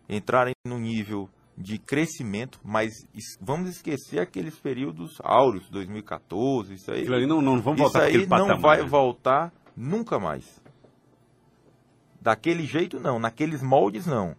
entrarem 0.07 0.53
no 0.65 0.77
nível 0.77 1.29
de 1.61 1.77
crescimento, 1.77 2.59
mas 2.63 2.91
vamos 3.39 3.69
esquecer 3.69 4.19
aqueles 4.19 4.57
períodos 4.57 5.17
áureos, 5.23 5.69
2014, 5.69 6.73
isso 6.73 6.91
aí. 6.91 7.05
Não, 7.25 7.41
não 7.41 7.61
vamos 7.61 7.79
voltar 7.79 8.09
isso 8.09 8.19
aí 8.19 8.27
não 8.27 8.59
vai 8.59 8.83
voltar 8.83 9.53
nunca 9.75 10.19
mais. 10.19 10.61
Daquele 12.19 12.65
jeito 12.65 12.99
não, 12.99 13.19
naqueles 13.19 13.61
moldes 13.61 14.05
não. 14.05 14.35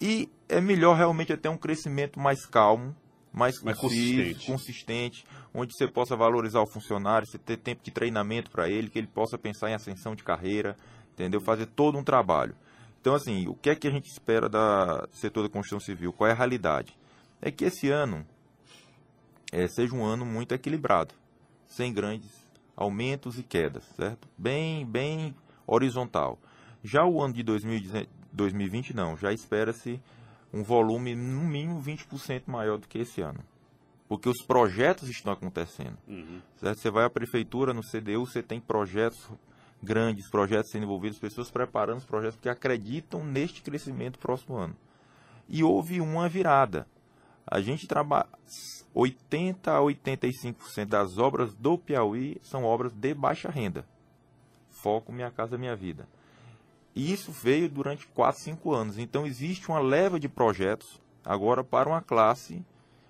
E 0.00 0.28
é 0.48 0.60
melhor 0.60 0.96
realmente 0.96 1.36
ter 1.36 1.48
um 1.48 1.56
crescimento 1.56 2.18
mais 2.18 2.44
calmo, 2.44 2.94
mais, 3.32 3.60
mais 3.62 3.78
consistente. 3.78 4.46
consistente, 4.46 5.26
onde 5.52 5.72
você 5.74 5.88
possa 5.88 6.16
valorizar 6.16 6.60
o 6.60 6.66
funcionário, 6.66 7.26
você 7.26 7.38
ter 7.38 7.56
tempo 7.56 7.82
de 7.82 7.90
treinamento 7.90 8.50
para 8.50 8.68
ele, 8.68 8.88
que 8.88 8.98
ele 8.98 9.06
possa 9.06 9.38
pensar 9.38 9.70
em 9.70 9.74
ascensão 9.74 10.14
de 10.14 10.22
carreira, 10.22 10.76
entendeu? 11.12 11.40
Fazer 11.40 11.66
todo 11.66 11.98
um 11.98 12.04
trabalho. 12.04 12.54
Então, 13.04 13.14
assim, 13.14 13.46
o 13.46 13.54
que 13.54 13.68
é 13.68 13.74
que 13.74 13.86
a 13.86 13.90
gente 13.90 14.10
espera 14.10 14.48
do 14.48 14.58
setor 15.12 15.42
da 15.42 15.48
construção 15.50 15.78
civil? 15.78 16.10
Qual 16.10 16.26
é 16.26 16.32
a 16.32 16.34
realidade? 16.34 16.96
É 17.38 17.50
que 17.50 17.66
esse 17.66 17.90
ano 17.90 18.24
é, 19.52 19.68
seja 19.68 19.94
um 19.94 20.02
ano 20.02 20.24
muito 20.24 20.54
equilibrado, 20.54 21.14
sem 21.66 21.92
grandes 21.92 22.30
aumentos 22.74 23.38
e 23.38 23.42
quedas, 23.42 23.84
certo? 23.94 24.26
Bem, 24.38 24.86
bem 24.86 25.34
horizontal. 25.66 26.38
Já 26.82 27.04
o 27.04 27.20
ano 27.20 27.34
de 27.34 27.42
2020 27.42 28.96
não, 28.96 29.18
já 29.18 29.34
espera-se 29.34 30.00
um 30.50 30.62
volume 30.62 31.14
no 31.14 31.42
mínimo 31.42 31.82
20% 31.82 32.44
maior 32.46 32.78
do 32.78 32.88
que 32.88 33.00
esse 33.00 33.20
ano. 33.20 33.40
Porque 34.08 34.30
os 34.30 34.42
projetos 34.46 35.10
estão 35.10 35.34
acontecendo. 35.34 35.98
Uhum. 36.08 36.40
Certo? 36.56 36.80
Você 36.80 36.90
vai 36.90 37.04
à 37.04 37.10
prefeitura, 37.10 37.74
no 37.74 37.82
CDU, 37.82 38.24
você 38.24 38.42
tem 38.42 38.58
projetos 38.58 39.28
grandes, 39.84 40.30
projetos 40.30 40.70
sendo 40.70 40.84
envolvidos, 40.84 41.18
pessoas 41.18 41.50
preparando 41.50 41.98
os 41.98 42.04
projetos 42.04 42.38
que 42.40 42.48
acreditam 42.48 43.24
neste 43.24 43.62
crescimento 43.62 44.18
próximo 44.18 44.56
ano. 44.56 44.76
E 45.48 45.62
houve 45.62 46.00
uma 46.00 46.28
virada. 46.28 46.86
A 47.46 47.60
gente 47.60 47.86
trabalha 47.86 48.28
80 48.94 49.70
a 49.70 49.80
85% 49.80 50.86
das 50.86 51.18
obras 51.18 51.54
do 51.54 51.76
Piauí 51.76 52.38
são 52.42 52.64
obras 52.64 52.92
de 52.92 53.12
baixa 53.12 53.50
renda. 53.50 53.86
Foco 54.70 55.12
Minha 55.12 55.30
Casa 55.30 55.58
Minha 55.58 55.76
Vida. 55.76 56.08
E 56.94 57.12
isso 57.12 57.32
veio 57.32 57.68
durante 57.68 58.06
4, 58.06 58.40
5 58.40 58.72
anos. 58.72 58.98
Então 58.98 59.26
existe 59.26 59.68
uma 59.68 59.80
leva 59.80 60.18
de 60.18 60.28
projetos 60.28 61.00
agora 61.24 61.64
para 61.64 61.88
uma 61.88 62.00
classe 62.00 62.64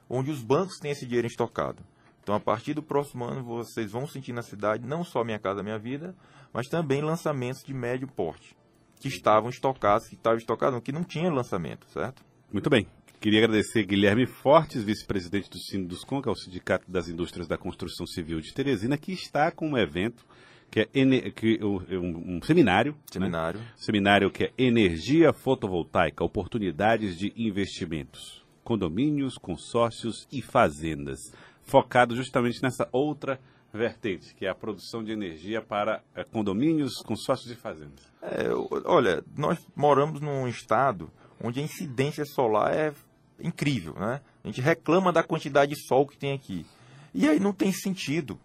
onde 0.09 0.31
os 0.31 0.43
bancos 0.43 0.79
têm 0.79 0.91
esse 0.91 1.07
dinheiro 1.07 1.27
estocado. 1.27 1.83
Então, 2.25 2.35
a 2.35 2.41
partir 2.41 2.73
do 2.73 2.83
próximo 2.83 3.23
ano, 3.25 3.45
vocês 3.45 3.93
vão 3.93 4.07
sentir 4.07 4.33
na 4.33 4.41
cidade 4.41 4.87
não 4.87 5.05
só 5.05 5.23
Minha 5.23 5.39
Casa 5.39 5.63
Minha 5.63 5.79
Vida, 5.79 6.17
mas 6.55 6.69
também 6.69 7.03
lançamentos 7.03 7.63
de 7.63 7.75
médio 7.75 8.09
porte, 8.09 8.57
que 8.99 9.09
estavam 9.09 9.51
estocados, 9.51 10.09
que 10.09 10.15
estavam 10.15 10.39
estocados, 10.39 10.81
que 10.81 10.91
não 10.91 11.05
tinha 11.05 11.31
lançamento, 11.31 11.87
certo? 11.91 12.25
Muito 12.51 12.71
bem. 12.71 12.87
Queria 13.21 13.45
agradecer 13.45 13.85
Guilherme 13.85 14.27
Fortes, 14.27 14.83
vice-presidente 14.83 15.51
do 15.51 15.59
Sinduscon, 15.59 16.23
que 16.23 16.29
é 16.29 16.33
o 16.33 16.35
Sindicato 16.35 16.91
das 16.91 17.09
Indústrias 17.09 17.47
da 17.47 17.59
Construção 17.59 18.07
Civil 18.07 18.41
de 18.41 18.55
Teresina, 18.55 18.97
que 18.97 19.13
está 19.13 19.51
com 19.51 19.69
um 19.69 19.77
evento 19.79 20.25
que 20.71 20.81
é, 20.81 20.87
que, 21.31 21.59
um, 21.63 22.37
um, 22.37 22.43
seminário. 22.43 22.93
Né? 22.93 22.99
Seminário. 23.13 23.61
Né? 23.61 23.67
Seminário 23.77 24.31
que 24.31 24.45
é 24.45 24.53
Energia 24.57 25.33
Fotovoltaica, 25.33 26.25
Oportunidades 26.25 27.19
de 27.19 27.33
Investimentos. 27.37 28.43
Condomínios, 28.65 29.37
consórcios 29.37 30.27
e 30.33 30.41
fazendas. 30.41 31.33
Focado 31.65 32.15
justamente 32.15 32.63
nessa 32.63 32.89
outra 32.93 33.41
vertente, 33.73 34.35
que 34.35 34.47
é 34.47 34.49
a 34.49 34.55
produção 34.55 35.03
de 35.03 35.11
energia 35.11 35.61
para 35.61 36.03
é, 36.15 36.23
condomínios, 36.23 37.03
consórcios 37.03 37.51
e 37.51 37.57
fazendas. 37.57 38.05
É, 38.23 38.49
olha, 38.85 39.25
nós 39.37 39.59
moramos 39.75 40.21
num 40.21 40.47
estado 40.47 41.11
onde 41.43 41.61
a 41.61 41.63
incidência 41.63 42.25
solar 42.25 42.73
é 42.73 42.93
incrível, 43.41 43.95
né? 43.95 44.21
A 44.45 44.47
gente 44.47 44.61
reclama 44.61 45.13
da 45.13 45.23
quantidade 45.23 45.75
de 45.75 45.87
sol 45.87 46.07
que 46.07 46.17
tem 46.17 46.33
aqui. 46.33 46.65
E 47.13 47.29
aí 47.29 47.41
não 47.41 47.53
tem 47.53 47.73
sentido 47.73 48.39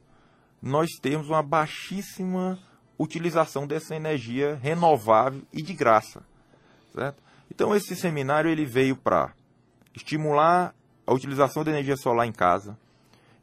nós 0.61 0.89
temos 1.01 1.29
uma 1.29 1.41
baixíssima 1.41 2.59
utilização 2.97 3.65
dessa 3.65 3.95
energia 3.95 4.55
renovável 4.61 5.41
e 5.53 5.61
de 5.61 5.73
graça. 5.73 6.23
Certo? 6.93 7.23
Então 7.49 7.75
esse 7.75 7.95
seminário 7.95 8.49
ele 8.49 8.65
veio 8.65 8.95
para 8.95 9.33
estimular 9.95 10.75
a 11.07 11.13
utilização 11.13 11.63
da 11.63 11.71
energia 11.71 11.95
solar 11.97 12.27
em 12.27 12.31
casa, 12.31 12.77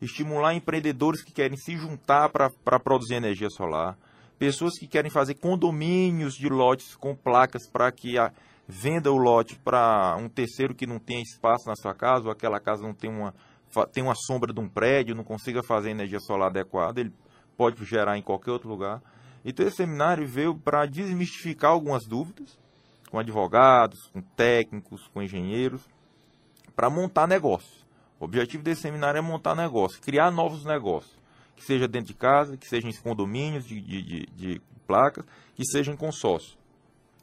estimular 0.00 0.54
empreendedores 0.54 1.22
que 1.22 1.32
querem 1.32 1.56
se 1.56 1.76
juntar 1.76 2.28
para 2.28 2.80
produzir 2.80 3.14
energia 3.14 3.50
solar, 3.50 3.96
pessoas 4.38 4.78
que 4.78 4.86
querem 4.86 5.10
fazer 5.10 5.34
condomínios 5.34 6.34
de 6.34 6.48
lotes 6.48 6.94
com 6.96 7.14
placas 7.14 7.68
para 7.70 7.90
que 7.90 8.18
a, 8.18 8.30
venda 8.68 9.12
o 9.12 9.16
lote 9.16 9.56
para 9.56 10.16
um 10.18 10.28
terceiro 10.28 10.74
que 10.74 10.86
não 10.86 10.98
tenha 10.98 11.22
espaço 11.22 11.68
na 11.68 11.76
sua 11.76 11.94
casa 11.94 12.24
ou 12.24 12.30
aquela 12.30 12.58
casa 12.58 12.82
não 12.82 12.94
tem 12.94 13.10
uma 13.10 13.34
tem 13.92 14.02
uma 14.02 14.14
sombra 14.14 14.54
de 14.54 14.60
um 14.60 14.68
prédio, 14.68 15.14
não 15.14 15.24
consiga 15.24 15.62
fazer 15.62 15.90
energia 15.90 16.20
solar 16.20 16.48
adequada, 16.48 17.00
ele 17.00 17.12
pode 17.58 17.84
gerar 17.84 18.16
em 18.16 18.22
qualquer 18.22 18.52
outro 18.52 18.70
lugar. 18.70 19.02
Então 19.44 19.66
esse 19.66 19.76
seminário 19.76 20.26
veio 20.26 20.54
para 20.54 20.86
desmistificar 20.86 21.72
algumas 21.72 22.06
dúvidas 22.06 22.58
com 23.10 23.18
advogados, 23.18 24.06
com 24.14 24.22
técnicos, 24.22 25.08
com 25.08 25.20
engenheiros, 25.20 25.82
para 26.74 26.88
montar 26.88 27.26
negócios. 27.26 27.85
O 28.18 28.24
objetivo 28.24 28.62
desse 28.62 28.82
seminário 28.82 29.18
é 29.18 29.20
montar 29.20 29.54
negócios, 29.54 30.00
criar 30.00 30.30
novos 30.30 30.64
negócios, 30.64 31.16
que 31.54 31.64
seja 31.64 31.86
dentro 31.86 32.08
de 32.08 32.14
casa, 32.14 32.56
que 32.56 32.66
seja 32.66 32.88
em 32.88 32.94
condomínios 32.94 33.64
de, 33.66 33.80
de, 33.80 34.02
de, 34.02 34.26
de 34.34 34.62
placas, 34.86 35.24
que 35.54 35.64
seja 35.64 35.92
em 35.92 35.96
consórcio. 35.96 36.56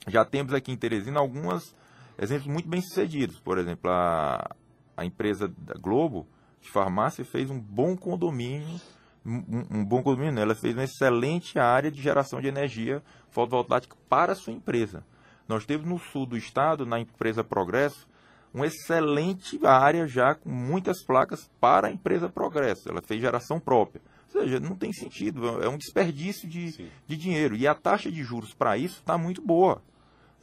Já 0.08 0.24
temos 0.26 0.54
aqui 0.54 0.72
em 0.72 0.78
Teresina 0.78 1.20
alguns 1.20 1.76
exemplos 2.18 2.48
muito 2.48 2.68
bem 2.68 2.82
sucedidos. 2.82 3.40
Por 3.40 3.58
exemplo, 3.58 3.90
a, 3.90 4.56
a 4.96 5.06
empresa 5.06 5.48
da 5.58 5.76
Globo 5.76 6.28
de 6.62 6.70
farmácia 6.70 7.26
fez 7.26 7.50
um 7.50 7.60
bom 7.60 7.96
condomínio, 7.96 8.80
um, 9.26 9.80
um 9.80 9.86
bom 9.86 10.04
condomínio, 10.04 10.40
ela 10.40 10.56
fez 10.56 10.76
uma 10.76 10.84
excelente 10.84 11.58
área 11.58 11.90
de 11.90 12.02
geração 12.02 12.42
de 12.42 12.48
energia 12.48 13.02
fotovoltaica 13.30 13.96
para 14.10 14.34
a 14.34 14.36
sua 14.36 14.54
empresa. 14.54 15.06
Nós 15.48 15.66
temos 15.66 15.88
no 15.88 16.00
sul 16.00 16.26
do 16.26 16.38
estado, 16.38 16.86
na 16.86 17.00
empresa 17.00 17.44
Progresso, 17.44 18.08
uma 18.54 18.68
excelente 18.68 19.60
área 19.66 20.08
já 20.08 20.36
com 20.36 20.50
muitas 20.50 21.04
placas 21.04 21.50
para 21.60 21.88
a 21.88 21.92
empresa 21.92 22.30
Progresso. 22.30 22.90
Ela 22.90 23.02
fez 23.02 23.20
geração 23.20 23.60
própria. 23.60 24.02
Ou 24.34 24.42
seja, 24.42 24.60
não 24.60 24.76
tem 24.76 24.92
sentido, 24.94 25.64
é 25.64 25.70
um 25.70 25.78
desperdício 25.78 26.48
de, 26.48 26.90
de 27.08 27.18
dinheiro. 27.18 27.56
E 27.56 27.68
a 27.68 27.74
taxa 27.74 28.12
de 28.12 28.24
juros 28.24 28.54
para 28.54 28.78
isso 28.78 29.00
está 29.00 29.18
muito 29.18 29.42
boa. 29.42 29.82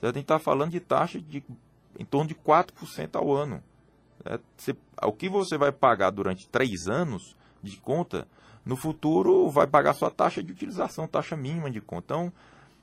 Você 0.00 0.12
tem 0.12 0.22
que 0.22 0.24
estar 0.24 0.38
falando 0.38 0.70
de 0.70 0.80
taxa 0.80 1.20
de 1.20 1.44
em 1.98 2.04
torno 2.04 2.28
de 2.28 2.34
4% 2.34 3.16
ao 3.16 3.32
ano. 3.32 3.62
É, 4.24 4.38
você, 4.56 4.74
o 5.02 5.12
que 5.12 5.28
você 5.28 5.58
vai 5.58 5.70
pagar 5.70 6.10
durante 6.10 6.48
três 6.48 6.86
anos 6.86 7.36
de 7.62 7.76
conta, 7.76 8.26
no 8.64 8.76
futuro 8.76 9.50
vai 9.50 9.66
pagar 9.66 9.94
sua 9.94 10.10
taxa 10.10 10.42
de 10.42 10.52
utilização, 10.52 11.06
taxa 11.06 11.36
mínima 11.36 11.70
de 11.70 11.80
conta. 11.80 12.14
Então, 12.14 12.32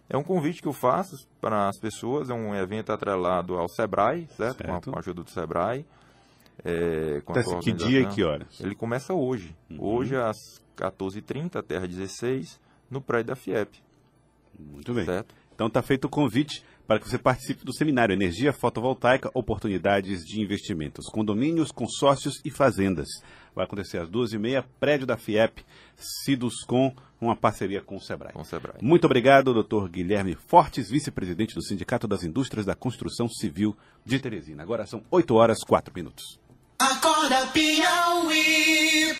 é 0.10 0.18
um 0.18 0.24
convite 0.24 0.62
que 0.62 0.68
eu 0.68 0.74
faço 0.74 1.28
para 1.42 1.68
as 1.68 1.78
pessoas, 1.78 2.30
é 2.30 2.34
um 2.34 2.56
evento 2.56 2.92
atrelado 2.92 3.56
ao 3.58 3.68
Sebrae, 3.68 4.28
certo? 4.38 4.58
certo. 4.58 4.92
Com, 4.92 4.96
a, 4.96 5.00
ajuda 5.00 5.24
do 5.24 5.30
Sebrae. 5.30 5.86
É, 6.64 7.22
então, 7.28 7.60
que 7.60 7.72
dia 7.72 8.02
e 8.02 8.08
que 8.08 8.24
horas? 8.24 8.60
Ele 8.60 8.74
começa 8.74 9.14
hoje. 9.14 9.56
Uhum. 9.70 9.78
Hoje 9.80 10.16
às 10.16 10.62
14h30, 10.78 11.62
Terra 11.62 11.88
16, 11.88 12.60
no 12.90 13.02
prédio 13.02 13.28
da 13.28 13.36
FIEP. 13.36 13.84
Muito 14.58 14.94
bem. 14.94 15.06
Certo? 15.06 15.36
Então 15.58 15.66
está 15.66 15.82
feito 15.82 16.06
o 16.06 16.10
convite 16.10 16.64
para 16.86 17.00
que 17.00 17.10
você 17.10 17.18
participe 17.18 17.66
do 17.66 17.74
seminário 17.74 18.14
Energia 18.14 18.54
Fotovoltaica, 18.54 19.32
Oportunidades 19.34 20.24
de 20.24 20.40
Investimentos, 20.40 21.08
Condomínios, 21.08 21.72
Consórcios 21.72 22.40
e 22.46 22.52
Fazendas. 22.52 23.08
Vai 23.56 23.66
acontecer 23.66 23.98
às 23.98 24.08
duas 24.08 24.34
e 24.34 24.38
meia, 24.38 24.64
prédio 24.80 25.08
da 25.08 25.18
FIEP, 25.18 25.66
com 26.68 26.94
uma 27.20 27.36
parceria 27.36 27.82
com 27.82 27.96
o 27.96 28.00
Sebrae. 28.00 28.34
Com 28.34 28.42
o 28.42 28.46
Sebrae. 28.46 28.76
Muito 28.84 29.06
obrigado, 29.06 29.52
doutor 29.52 29.90
Guilherme 29.90 30.36
Fortes, 30.36 30.92
vice-presidente 30.92 31.56
do 31.56 31.64
Sindicato 31.64 32.08
das 32.08 32.24
Indústrias 32.24 32.68
da 32.68 32.76
Construção 32.76 33.28
Civil 33.28 33.76
de 34.06 34.20
Teresina. 34.20 34.62
Agora 34.62 34.86
são 34.86 35.04
8 35.10 35.34
horas 35.34 35.58
4 35.68 35.92
minutos. 35.92 36.40
Acorda, 36.78 37.48
Piauí. 37.48 39.16